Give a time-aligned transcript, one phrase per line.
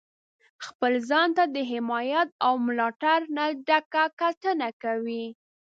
[0.65, 5.25] خپل ځان ته د حمایت او ملاتړ نه ډکه کتنه کوئ.